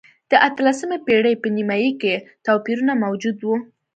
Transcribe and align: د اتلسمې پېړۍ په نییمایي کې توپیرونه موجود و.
د 0.31 0.33
اتلسمې 0.47 0.97
پېړۍ 1.05 1.35
په 1.41 1.47
نییمایي 1.55 1.91
کې 2.01 2.13
توپیرونه 2.45 2.93
موجود 3.03 3.37
و. 3.41 3.47